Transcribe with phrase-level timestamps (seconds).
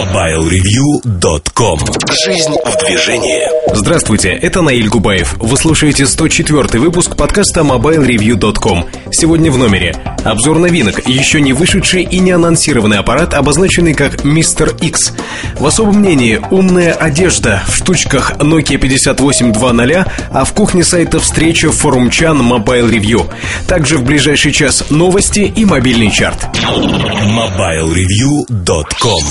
[0.00, 1.78] MobileReview.com
[2.24, 5.34] Жизнь в движении Здравствуйте, это Наиль Губаев.
[5.38, 8.86] Вы слушаете 104 выпуск подкаста MobileReview.com.
[9.12, 9.94] Сегодня в номере.
[10.24, 15.12] Обзор новинок, еще не вышедший и не анонсированный аппарат, обозначенный как Мистер X.
[15.58, 22.10] В особом мнении умная одежда в штучках Nokia 5820, а в кухне сайта встреча форум
[22.10, 23.30] Чан Mobile Review.
[23.68, 26.48] Также в ближайший час новости и мобильный чарт.
[26.56, 29.24] MobileReview.com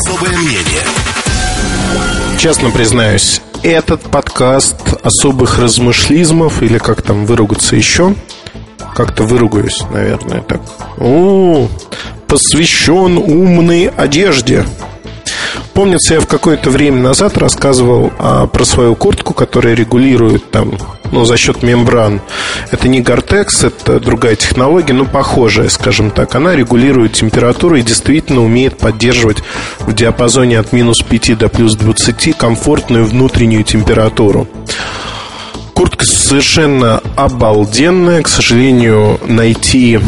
[0.00, 0.82] Особое мнение
[2.38, 8.14] Честно признаюсь, этот подкаст особых размышлизмов или как там выругаться еще,
[8.94, 10.62] как-то выругаюсь, наверное, так.
[10.98, 11.68] О,
[12.26, 14.64] посвящен умной одежде.
[15.74, 20.78] Помнится, я в какое-то время назад рассказывал а, про свою куртку, которая регулирует там,
[21.12, 22.20] ну, за счет мембран.
[22.70, 26.34] Это не Гортекс, это другая технология, но похожая, скажем так.
[26.34, 29.38] Она регулирует температуру и действительно умеет поддерживать
[29.80, 34.48] в диапазоне от минус 5 до плюс 20 комфортную внутреннюю температуру.
[35.74, 38.22] Куртка совершенно обалденная.
[38.22, 39.98] К сожалению, найти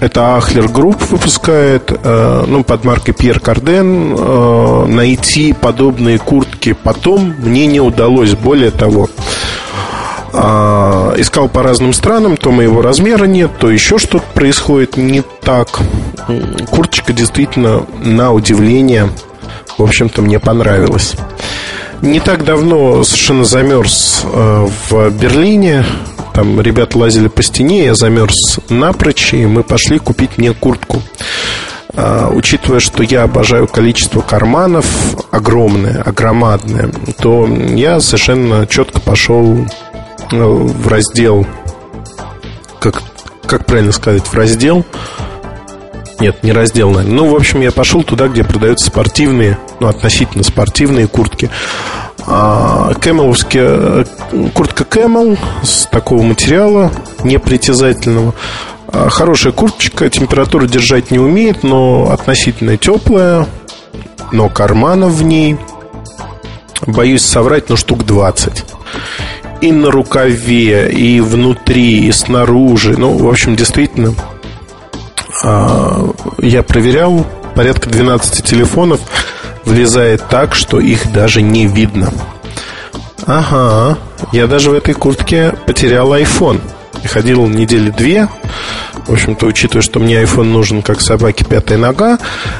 [0.00, 4.14] это Ahlers Group выпускает, э, ну, под маркой Пьер Карден.
[4.16, 8.34] Э, найти подобные куртки потом мне не удалось.
[8.34, 9.08] Более того,
[10.42, 15.80] э, искал по разным странам, то моего размера нет, то еще что-то происходит не так.
[16.70, 19.08] Курточка действительно, на удивление,
[19.76, 21.14] в общем-то, мне понравилась.
[22.02, 25.84] Не так давно совершенно замерз э, в Берлине
[26.38, 31.02] там ребята лазили по стене, я замерз напрочь, и мы пошли купить мне куртку.
[31.96, 34.86] А, учитывая, что я обожаю количество карманов
[35.32, 39.66] огромное, огромадное, то я совершенно четко пошел
[40.30, 41.46] в раздел,
[42.80, 43.02] как,
[43.46, 44.84] как правильно сказать, в раздел,
[46.20, 47.16] нет, не раздел, наверное.
[47.16, 51.48] Ну, в общем, я пошел туда, где продаются спортивные, ну, относительно спортивные куртки.
[52.26, 54.04] А, кэмеловские,
[54.52, 56.90] куртка Camel с такого материала
[57.22, 58.34] непритязательного.
[58.88, 63.46] А, хорошая курточка, температуру держать не умеет, но относительно теплая,
[64.32, 65.56] но карманов в ней,
[66.86, 68.64] боюсь соврать, но штук 20
[69.60, 72.96] и на рукаве, и внутри, и снаружи.
[72.96, 74.14] Ну, в общем, действительно,
[75.44, 79.00] а, я проверял порядка 12 телефонов
[79.64, 82.12] влезает так, что их даже не видно.
[83.26, 83.98] Ага,
[84.32, 86.60] я даже в этой куртке потерял iPhone.
[87.04, 88.28] Ходил недели две.
[89.08, 92.18] В общем-то, учитывая, что мне iPhone нужен как собаке пятая нога,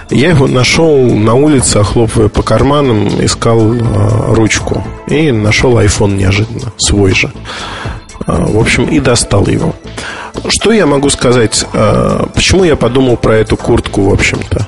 [0.08, 4.82] я его нашел на улице, охлопывая по карманам, искал э, ручку.
[5.08, 7.30] И нашел iPhone неожиданно, свой же.
[8.26, 9.74] Э, в общем, и достал его.
[10.48, 11.66] Что я могу сказать?
[11.74, 14.66] Э, почему я подумал про эту куртку, в общем-то?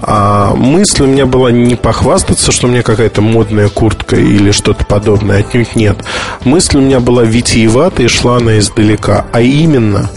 [0.00, 4.86] А мысль у меня была не похвастаться, что у меня какая-то модная куртка или что-то
[4.86, 5.98] подобное, отнюдь нет.
[6.44, 10.10] Мысль у меня была витиеватая и шла она издалека, а именно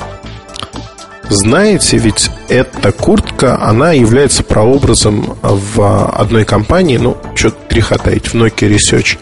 [1.29, 8.75] знаете, ведь эта куртка, она является прообразом в одной компании, ну, что-то трихотаете, в Nokia
[8.75, 9.17] Research,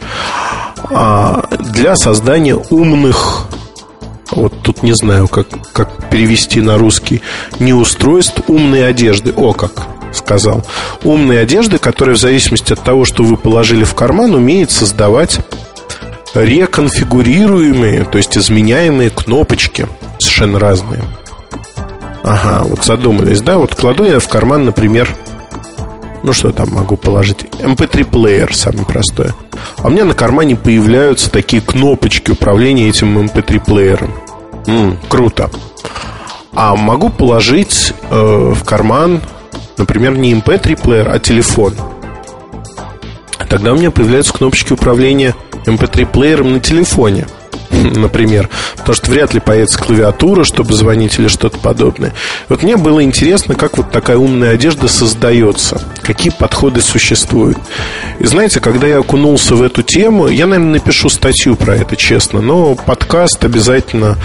[0.92, 3.48] а, для создания умных,
[4.32, 7.22] вот тут не знаю, как, как перевести на русский,
[7.60, 10.66] не устройств умной одежды, о как, сказал.
[11.04, 15.40] Умные одежды, которые в зависимости от того, что вы положили в карман, умеет создавать
[16.34, 19.88] реконфигурируемые, то есть изменяемые кнопочки,
[20.20, 21.04] совершенно разные.
[22.26, 23.58] Ага, вот задумались, да?
[23.58, 25.08] Вот кладу я в карман, например,
[26.24, 27.46] ну что там могу положить?
[27.60, 29.30] MP3-плеер, эм самый простой.
[29.78, 34.12] А у меня на кармане появляются такие кнопочки управления этим MP3-плеером.
[34.66, 35.50] М-м, круто.
[36.54, 39.22] А могу положить э, в карман
[39.78, 41.74] Например, не MP3-плеер, а телефон.
[43.50, 45.36] Тогда у меня появляются кнопочки управления
[45.66, 47.28] MP3-плеером на телефоне
[47.96, 52.14] например, потому что вряд ли появится клавиатура, чтобы звонить или что-то подобное.
[52.50, 57.58] Вот мне было интересно, как вот такая умная одежда создается, какие подходы существуют.
[58.20, 62.42] И знаете, когда я окунулся в эту тему, я, наверное, напишу статью про это, честно,
[62.42, 64.18] но подкаст обязательно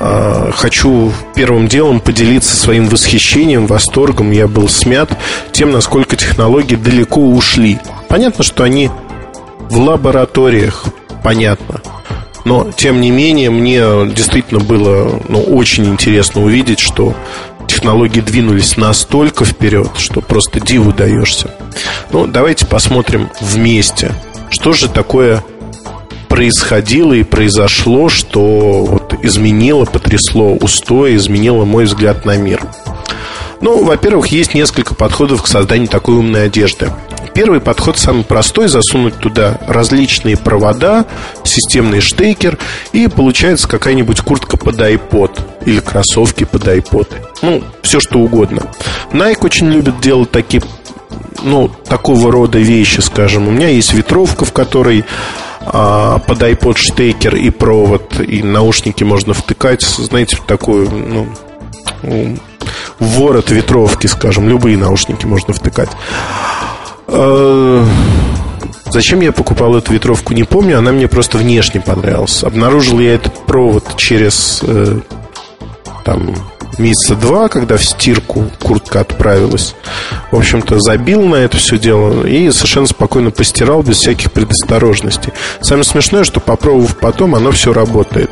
[0.00, 4.32] а, хочу первым делом поделиться своим восхищением, восторгом.
[4.32, 5.10] Я был смят
[5.52, 7.78] тем, насколько технологии далеко ушли.
[8.08, 8.90] Понятно, что они
[9.70, 10.84] в лабораториях,
[11.22, 11.80] понятно.
[12.44, 13.80] Но, тем не менее, мне
[14.12, 17.14] действительно было ну, очень интересно увидеть, что
[17.66, 21.54] технологии двинулись настолько вперед, что просто диву даешься.
[22.10, 24.12] Ну, давайте посмотрим вместе,
[24.50, 25.42] что же такое
[26.28, 32.62] происходило и произошло, что вот изменило, потрясло устой, изменило мой взгляд на мир.
[33.60, 36.90] Ну, во-первых, есть несколько подходов к созданию такой умной одежды.
[37.34, 41.06] Первый подход самый простой, засунуть туда различные провода,
[41.44, 42.58] системный штекер,
[42.92, 47.08] и получается какая-нибудь куртка под iPod или кроссовки под iPod.
[47.40, 48.62] Ну, все что угодно.
[49.12, 50.62] Nike очень любит делать такие
[51.42, 53.48] ну, такого рода вещи, скажем.
[53.48, 55.04] У меня есть ветровка, в которой
[55.60, 62.38] а, под iPod штекер и провод, и наушники можно втыкать, знаете, в такую, ну,
[62.98, 65.90] ворот ветровки, скажем, любые наушники можно втыкать.
[67.12, 67.86] А,
[68.90, 70.78] зачем я покупал эту ветровку, не помню.
[70.78, 72.42] Она мне просто внешне понравилась.
[72.42, 75.00] Обнаружил я этот провод через э,
[76.04, 76.34] там
[76.78, 79.74] месяца два, когда в стирку куртка отправилась.
[80.30, 85.32] В общем-то, забил на это все дело и совершенно спокойно постирал без всяких предосторожностей.
[85.60, 88.30] Самое смешное, что попробовав потом, оно все работает.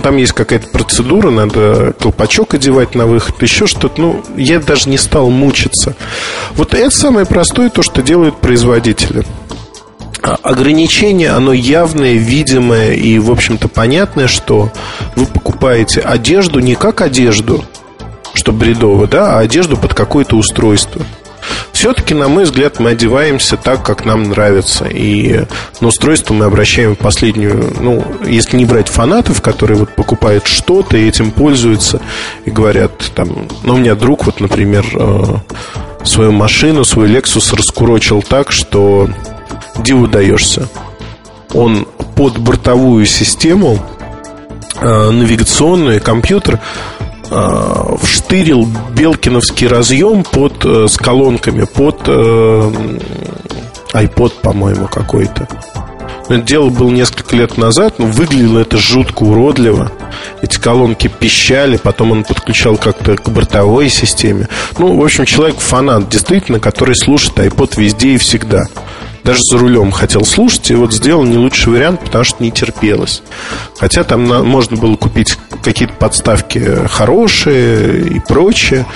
[0.00, 4.00] Там есть какая-то процедура, надо колпачок одевать на выход, еще что-то.
[4.00, 5.94] Ну, я даже не стал мучиться.
[6.54, 9.24] Вот это самое простое, то, что делают производители.
[10.22, 14.70] А ограничение, оно явное, видимое и, в общем-то, понятное, что
[15.16, 17.64] вы покупаете одежду не как одежду,
[18.34, 21.02] что бредово, да, а одежду под какое-то устройство.
[21.80, 24.84] Все-таки, на мой взгляд, мы одеваемся так, как нам нравится.
[24.84, 25.46] И
[25.80, 31.08] на устройство мы обращаем последнюю, ну, если не брать фанатов, которые вот покупают что-то и
[31.08, 32.02] этим пользуются,
[32.44, 35.24] и говорят, там, ну, у меня друг, вот, например, э,
[36.04, 39.08] свою машину, свой Lexus раскурочил так, что
[39.78, 40.68] диву даешься.
[41.54, 43.78] Он под бортовую систему
[44.78, 46.60] э, навигационную компьютер
[47.30, 52.72] вштырил белкиновский разъем под, э, с колонками под э,
[53.94, 55.48] iPod, по-моему, какой-то.
[56.28, 59.90] Это дело было несколько лет назад, но выглядело это жутко уродливо.
[60.42, 64.48] Эти колонки пищали, потом он подключал как-то к бортовой системе.
[64.78, 68.66] Ну, в общем, человек фанат, действительно, который слушает iPod везде и всегда
[69.24, 73.22] даже за рулем хотел слушать, и вот сделал не лучший вариант, потому что не терпелось.
[73.78, 78.86] Хотя там на, можно было купить какие-то подставки хорошие и прочее.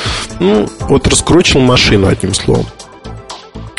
[0.41, 2.67] Ну, вот раскручил машину, одним словом.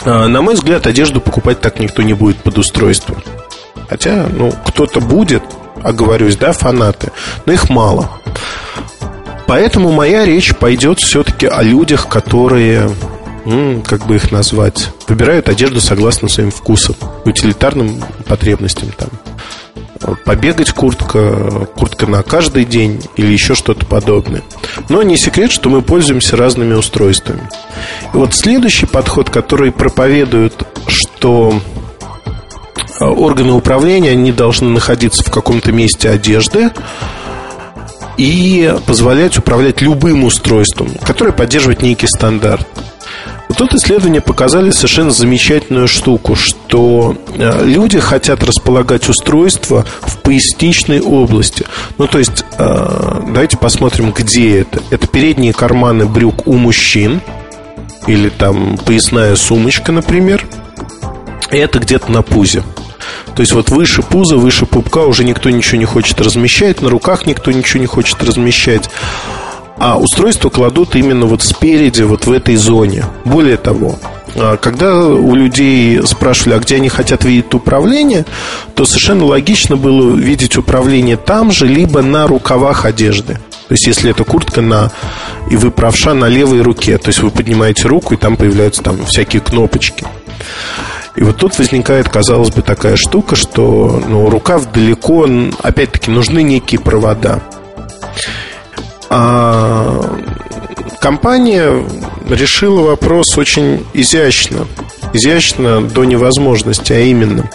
[0.03, 3.15] А, на мой взгляд, одежду покупать так никто не будет под устройство.
[3.89, 5.43] Хотя, ну, кто-то будет,
[5.83, 7.11] оговорюсь, да, фанаты,
[7.45, 8.09] но их мало.
[9.47, 12.89] Поэтому моя речь пойдет все-таки о людях, которые
[13.87, 16.95] как бы их назвать, выбирают одежду согласно своим вкусам,
[17.25, 19.09] утилитарным потребностям там.
[20.25, 24.43] Побегать куртка, куртка на каждый день или еще что-то подобное.
[24.89, 27.47] Но не секрет, что мы пользуемся разными устройствами.
[28.13, 31.59] И вот следующий подход, который проповедует, что
[32.99, 36.71] а, органы управления не должны находиться в каком-то месте одежды,
[38.17, 42.65] и позволять управлять любым устройством, которое поддерживает некий стандарт.
[43.57, 51.65] Тут исследования показали совершенно замечательную штуку, что э, люди хотят располагать устройства в поясничной области.
[51.97, 54.81] Ну, то есть, э, давайте посмотрим, где это.
[54.89, 57.21] Это передние карманы брюк у мужчин,
[58.07, 60.45] или там поясная сумочка, например.
[61.49, 62.63] Это где-то на пузе.
[63.35, 67.25] То есть вот выше пуза, выше пупка уже никто ничего не хочет размещать, на руках
[67.25, 68.89] никто ничего не хочет размещать
[69.77, 73.05] а устройство кладут именно вот спереди, вот в этой зоне.
[73.25, 73.97] Более того,
[74.35, 78.25] а, когда у людей спрашивали, а где они хотят видеть управление,
[78.73, 83.39] то совершенно логично было видеть управление там же, либо на рукавах одежды.
[83.67, 84.91] То есть, если это куртка на
[85.49, 89.05] и вы правша на левой руке, то есть вы поднимаете руку, и там появляются там
[89.05, 90.05] всякие кнопочки.
[91.15, 95.27] И вот тут возникает, казалось бы, такая штука, что ну, рукав далеко,
[95.61, 97.41] опять-таки, нужны некие провода.
[99.09, 100.01] А
[100.99, 101.83] компания
[102.29, 104.67] решила вопрос очень изящно.
[105.13, 107.49] Изящно до невозможности, а именно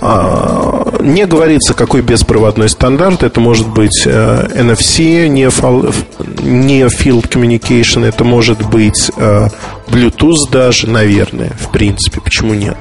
[0.00, 3.22] а, не говорится, какой беспроводной стандарт.
[3.22, 9.48] Это может быть э, NFC, Near Field Communication, это может быть э,
[9.86, 12.76] Bluetooth даже, наверное, в принципе, почему нет.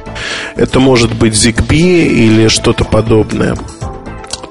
[0.55, 3.55] Это может быть ZigBee или что-то подобное.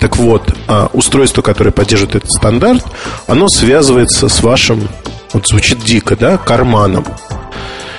[0.02, 2.85] Так вот, а, устройство, которое поддерживает этот стандарт,
[3.28, 4.88] оно связывается с вашим,
[5.32, 7.04] вот звучит дико, да, карманом.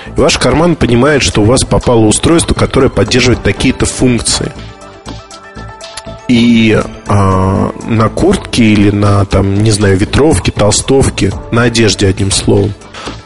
[0.08, 4.52] И ваш карман понимает, что у вас попало устройство, которое поддерживает такие-то функции.
[6.28, 12.74] И а, на куртке или на, там, не знаю, ветровке, толстовке, на одежде, одним словом,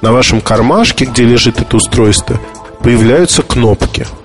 [0.01, 2.39] на вашем кармашке, где лежит это устройство,
[2.83, 4.05] появляются кнопки–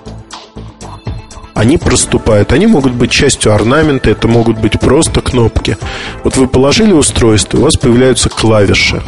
[1.63, 2.51] они проступают.
[2.51, 5.77] Они могут быть частью орнамента, это могут быть просто кнопки.
[6.25, 9.01] Вот вы положили устройство, у вас появляются клавиши.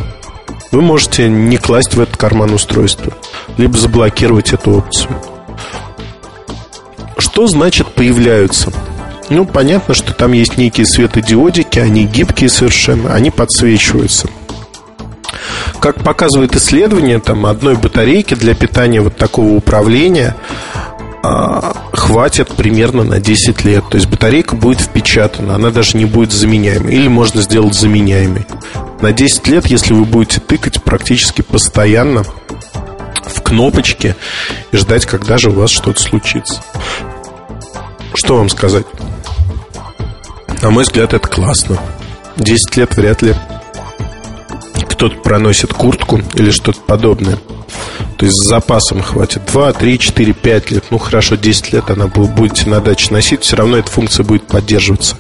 [0.71, 3.12] вы можете не класть в этот карман устройство,
[3.57, 5.12] либо заблокировать эту опцию.
[7.17, 8.71] Что значит появляются?
[9.29, 14.29] Ну, понятно, что там есть некие светодиодики, они гибкие совершенно, они подсвечиваются.
[15.81, 20.35] Как показывает исследование, там одной батарейки для питания вот такого управления
[21.21, 21.74] а,
[22.05, 23.83] хватит примерно на 10 лет.
[23.89, 26.93] То есть батарейка будет впечатана, она даже не будет заменяемой.
[26.93, 28.45] Или можно сделать заменяемой.
[29.01, 32.24] На 10 лет, если вы будете тыкать практически постоянно
[33.25, 34.15] в кнопочки
[34.71, 36.62] и ждать, когда же у вас что-то случится.
[38.13, 38.85] Что вам сказать?
[40.62, 41.79] На мой взгляд, это классно.
[42.38, 43.33] 10 лет вряд ли
[44.89, 47.39] кто-то проносит куртку или что-то подобное.
[48.17, 50.86] То есть с запасом хватит 2, 3, 4, 5 лет.
[50.89, 55.17] Ну хорошо, 10 лет она будете на даче носить, все равно эта функция будет поддерживаться.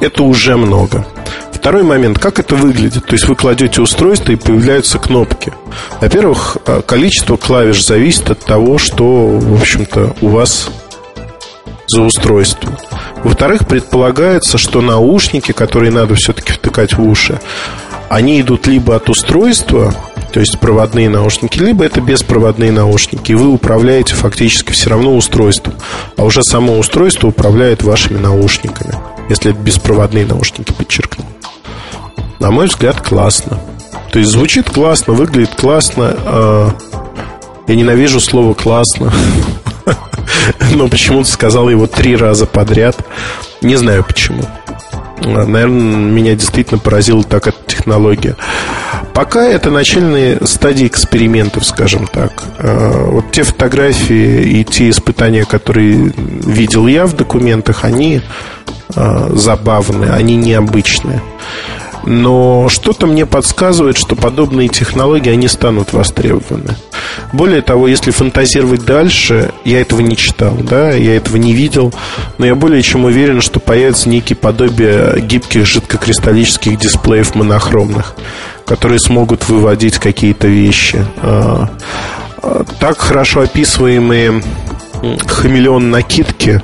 [0.00, 1.06] Это уже много.
[1.52, 3.06] Второй момент, как это выглядит?
[3.06, 5.52] То есть вы кладете устройство и появляются кнопки.
[6.00, 10.70] Во-первых, э, количество клавиш зависит от того, что, в общем-то, у вас
[11.86, 12.76] за устройство.
[13.22, 17.40] Во-вторых, предполагается, что наушники, которые надо все-таки втыкать в уши,
[18.08, 19.94] они идут либо от устройства,
[20.32, 23.32] то есть проводные наушники, либо это беспроводные наушники.
[23.32, 25.74] И вы управляете фактически все равно устройством.
[26.16, 28.94] А уже само устройство управляет вашими наушниками.
[29.28, 31.24] Если это беспроводные наушники, подчеркну.
[32.38, 33.60] На мой взгляд, классно.
[34.10, 36.14] То есть звучит классно, выглядит классно.
[36.24, 36.74] А,
[37.66, 39.12] я ненавижу слово классно.
[40.74, 42.96] Но почему-то сказал его три раза подряд.
[43.60, 44.42] Не знаю почему.
[45.20, 48.34] Наверное, меня действительно поразила так эта технология.
[49.14, 52.44] Пока это начальные стадии экспериментов, скажем так.
[52.58, 58.22] А, вот те фотографии и те испытания, которые видел я в документах, они
[58.96, 61.20] а, забавные, они необычные.
[62.04, 66.76] Но что-то мне подсказывает, что подобные технологии, они станут востребованы.
[67.32, 71.92] Более того, если фантазировать дальше, я этого не читал, да, я этого не видел,
[72.38, 78.14] но я более чем уверен, что появится некие подобие гибких жидкокристаллических дисплеев монохромных,
[78.66, 81.04] которые смогут выводить какие-то вещи.
[81.18, 81.70] А,
[82.42, 84.42] а, так хорошо описываемые
[85.26, 86.60] хамелеон накидки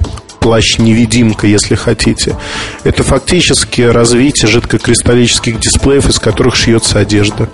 [0.49, 2.35] плащ-невидимка, если хотите.
[2.83, 7.50] Это фактически развитие жидкокристаллических дисплеев, из которых шьется одежда.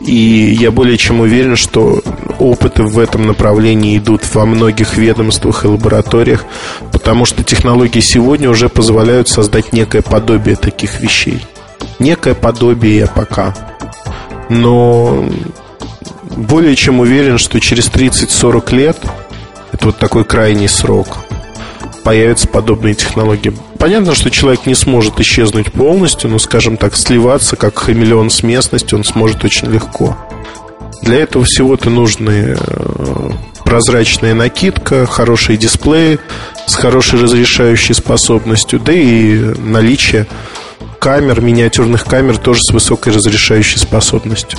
[0.00, 2.00] И я более чем уверен, что
[2.38, 6.46] опыты в этом направлении идут во многих ведомствах и лабораториях,
[6.92, 11.44] потому что технологии сегодня уже позволяют создать некое подобие таких вещей.
[11.98, 13.54] Некое подобие пока.
[14.48, 15.28] Но
[16.36, 18.96] более чем уверен, что через 30-40 лет,
[19.72, 21.18] это вот такой крайний срок,
[22.04, 23.52] появятся подобные технологии.
[23.78, 28.98] Понятно, что человек не сможет исчезнуть полностью, но, скажем так, сливаться как хамелеон с местностью
[28.98, 30.16] он сможет очень легко.
[31.02, 33.30] Для этого всего-то нужны э,
[33.64, 36.18] прозрачная накидка, хорошие дисплеи
[36.66, 40.26] с хорошей разрешающей способностью, да и наличие
[40.98, 44.58] камер, миниатюрных камер тоже с высокой разрешающей способностью.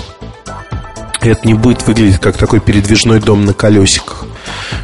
[1.24, 4.26] И это не будет выглядеть как такой передвижной дом на колесиках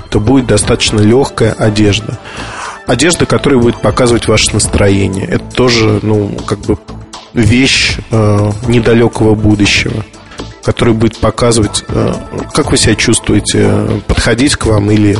[0.09, 2.19] то будет достаточно легкая одежда.
[2.87, 5.25] Одежда, которая будет показывать ваше настроение.
[5.25, 6.77] Это тоже, ну, как бы
[7.33, 10.03] вещь э, недалекого будущего,
[10.63, 12.13] которая будет показывать, э,
[12.53, 15.17] как вы себя чувствуете, подходить к вам или...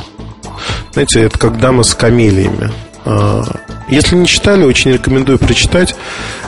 [0.93, 2.71] Знаете, это как дама с камелиями.
[3.05, 3.43] Э,
[3.87, 5.95] если не читали, очень рекомендую прочитать.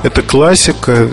[0.04, 1.10] Это классика.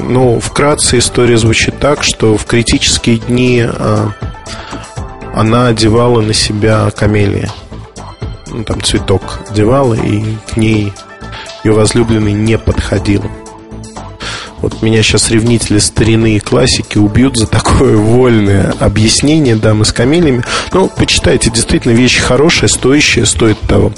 [0.00, 4.06] Ну, вкратце история звучит так, что в критические дни э,
[5.34, 7.50] она одевала на себя камелия.
[8.46, 10.22] Ну, там цветок одевала, и
[10.52, 10.92] к ней
[11.64, 13.22] ее возлюбленный не подходил.
[14.58, 20.44] Вот меня сейчас ревнители старины и классики убьют за такое вольное объяснение дамы с камелями.
[20.72, 23.92] Ну, почитайте, действительно, вещь хорошая, стоящая, стоит того.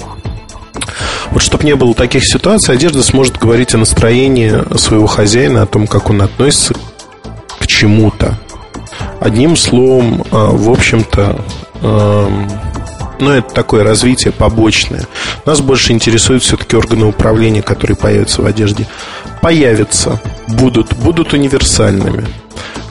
[1.31, 5.87] Вот чтобы не было таких ситуаций, одежда сможет говорить о настроении своего хозяина, о том,
[5.87, 6.73] как он относится
[7.59, 8.37] к чему-то.
[9.19, 11.41] Одним словом, э, в общем-то,
[11.81, 12.49] эм,
[13.19, 15.07] ну, это такое развитие побочное.
[15.45, 18.87] Нас больше интересуют все-таки органы управления, которые появятся в одежде.
[19.41, 22.27] Появятся, будут, будут универсальными.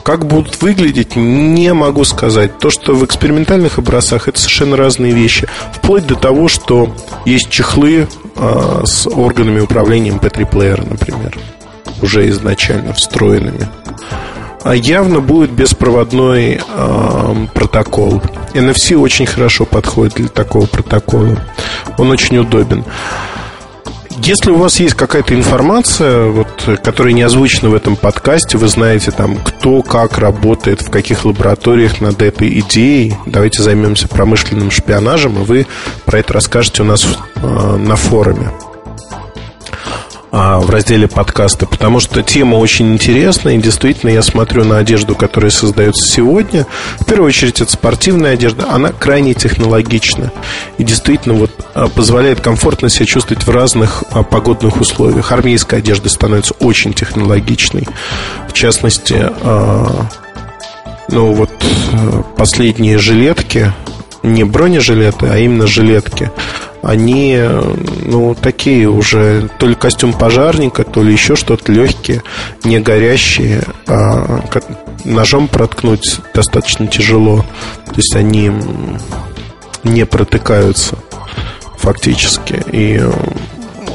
[0.03, 2.59] Как будут выглядеть, не могу сказать.
[2.59, 5.47] То, что в экспериментальных образцах, это совершенно разные вещи.
[5.73, 11.37] Вплоть до того, что есть чехлы э, с органами управления MP3-плеера, например,
[12.01, 13.67] уже изначально встроенными.
[14.63, 18.21] А явно будет беспроводной э, протокол.
[18.53, 21.37] NFC очень хорошо подходит для такого протокола.
[21.97, 22.83] Он очень удобен.
[24.23, 26.47] Если у вас есть какая-то информация, вот,
[26.83, 32.01] которая не озвучена в этом подкасте, вы знаете, там, кто как работает, в каких лабораториях
[32.01, 35.67] над этой идеей, давайте займемся промышленным шпионажем, и вы
[36.05, 38.51] про это расскажете у нас э, на форуме.
[40.29, 45.15] А, в разделе подкаста, потому что тема очень интересная, и действительно я смотрю на одежду,
[45.15, 46.67] которая создается сегодня.
[46.99, 50.33] В первую очередь это спортивная одежда, она крайне технологична
[50.77, 55.31] и действительно вот а, позволяет комфортно себя чувствовать в разных а, погодных условиях.
[55.31, 57.87] Армейская одежда становится очень технологичной.
[58.49, 59.29] В частности,
[61.09, 61.51] ну вот
[62.35, 63.71] последние жилетки,
[64.33, 66.31] не бронежилеты, а именно жилетки–
[66.81, 67.37] они,
[68.05, 72.23] ну, такие уже, то ли костюм пожарника, то ли еще что-то легкие,
[72.63, 74.41] не горящие, а
[75.03, 77.45] ножом проткнуть достаточно тяжело.
[77.87, 78.51] То есть они
[79.83, 80.97] не протыкаются
[81.77, 82.63] фактически.
[82.71, 83.03] И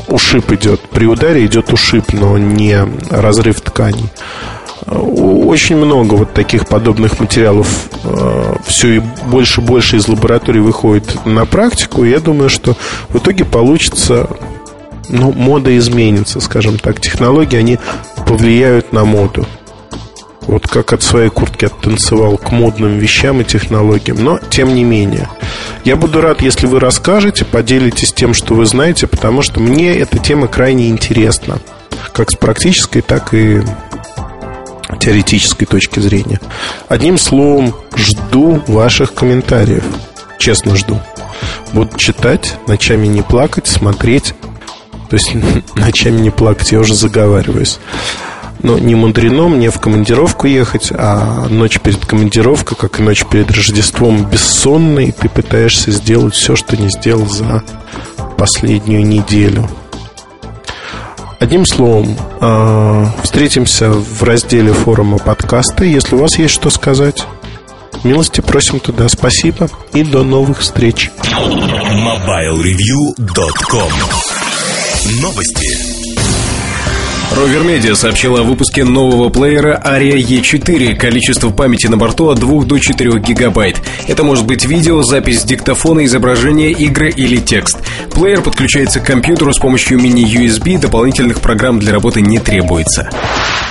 [0.09, 0.81] ушиб идет.
[0.91, 2.79] При ударе идет ушиб, но не
[3.11, 4.11] разрыв тканей.
[4.93, 11.25] Очень много вот таких подобных материалов э, все и больше и больше из лабораторий выходит
[11.27, 12.05] на практику.
[12.05, 12.77] И я думаю, что
[13.09, 14.29] в итоге получится,
[15.09, 17.01] ну, мода изменится, скажем так.
[17.01, 17.79] Технологии, они
[18.27, 19.47] повлияют на моду.
[20.43, 24.23] Вот как от своей куртки оттанцевал к модным вещам и технологиям.
[24.23, 25.29] Но, тем не менее,
[25.85, 30.19] я буду рад, если вы расскажете, поделитесь тем, что вы знаете, потому что мне эта
[30.19, 31.59] тема крайне интересна.
[32.13, 33.63] Как с практической, так и
[34.99, 36.41] теоретической точки зрения.
[36.89, 39.85] Одним словом, жду ваших комментариев.
[40.39, 41.01] Честно жду.
[41.73, 44.35] Буду читать, ночами не плакать, смотреть.
[45.11, 45.35] То есть
[45.75, 47.79] ночами не плакать, я уже заговариваюсь.
[48.63, 53.51] Но не мудрено мне в командировку ехать, а ночь перед командировкой, как и ночь перед
[53.51, 57.65] Рождеством, бессонной, ты пытаешься сделать все, что не сделал за
[58.39, 59.69] последнюю неделю.
[61.43, 65.85] Одним словом, э, встретимся в разделе форума подкаста.
[65.85, 67.25] Если у вас есть что сказать,
[68.05, 69.09] милости просим туда.
[69.09, 71.11] Спасибо и до новых встреч.
[71.19, 73.93] MobileReview.com
[75.21, 75.92] Новости.
[77.37, 80.95] Rover Media сообщила о выпуске нового плеера Aria E4.
[80.97, 83.81] Количество памяти на борту от 2 до 4 гигабайт.
[84.07, 87.79] Это может быть видео, запись диктофона, изображение, игры или текст.
[88.11, 93.09] Плеер подключается к компьютеру с помощью мини-USB, дополнительных программ для работы не требуется.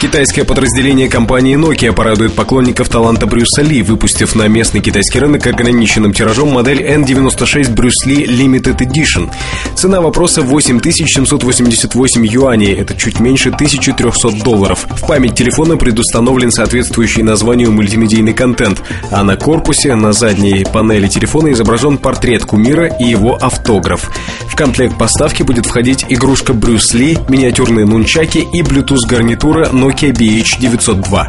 [0.02, 6.14] Китайское подразделение компании Nokia порадует поклонников таланта Брюса Ли, выпустив на местный китайский рынок ограниченным
[6.14, 9.30] тиражом модель N96 Брюс Ли Limited Edition.
[9.76, 14.88] Цена вопроса 8788 юаней, это чуть меньше 1300 долларов.
[14.90, 21.52] В память телефона предустановлен соответствующий названию мультимедийный контент, а на корпусе на задней панели телефона
[21.52, 24.12] изображен портрет кумира и его автограф.
[24.48, 31.28] В комплект поставки будет входить игрушка Брюс Ли, миниатюрные нунчаки и Bluetooth гарнитура Nokia BH902.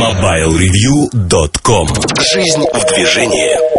[0.00, 1.88] MobileReview.com
[2.32, 3.76] Жизнь в движении